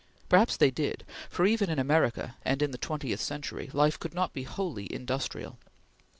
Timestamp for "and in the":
2.43-2.79